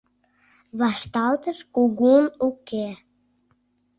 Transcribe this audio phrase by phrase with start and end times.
[0.79, 2.87] Вашталтыш кугун уке.